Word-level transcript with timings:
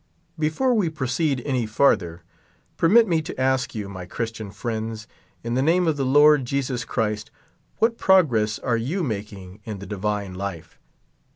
Before 0.39 0.73
we 0.73 0.89
proceed 0.89 1.43
any 1.45 1.67
father, 1.67 2.23
permit 2.75 3.07
me 3.07 3.21
to 3.21 3.39
ask 3.39 3.75
you, 3.75 3.87
my 3.87 4.07
Christian 4.07 4.49
friends, 4.49 5.07
in 5.43 5.53
the 5.53 5.61
name 5.61 5.85
of 5.87 5.95
the 5.95 6.05
Lord 6.07 6.43
Jesus 6.43 6.85
Christ, 6.85 7.29
what 7.77 7.99
progress 7.99 8.57
are 8.57 8.77
you 8.77 9.03
making 9.03 9.59
in 9.63 9.77
the 9.77 9.85
divine 9.85 10.33
life 10.33 10.79